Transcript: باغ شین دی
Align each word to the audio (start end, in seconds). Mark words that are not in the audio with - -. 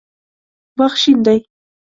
باغ 0.77 0.93
شین 1.01 1.17
دی 1.25 1.39